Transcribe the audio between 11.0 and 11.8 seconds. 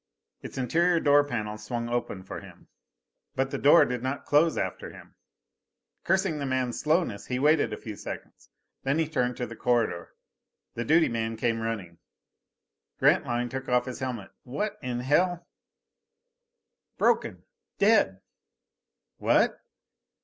man came